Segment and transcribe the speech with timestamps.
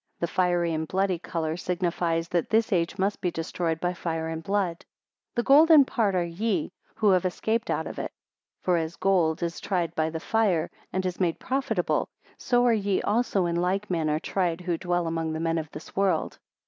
[0.19, 4.41] The fiery and bloody colour signifies that this age must be destroyed by fire and
[4.41, 4.79] blood.
[5.35, 8.11] 25 The golden part are ye, who have escaped out of it;
[8.63, 12.99] for as gold is tried by the fire, and is made profitable, so are ye
[13.03, 16.39] also in like manner tried who dwell among the men of this world.